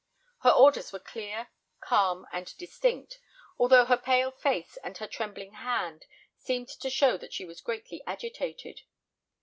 [0.39, 1.49] Her orders were clear,
[1.79, 3.19] calm, and distinct,
[3.59, 8.01] although her pale face and her trembling hand seemed to show that she was greatly
[8.07, 8.81] agitated.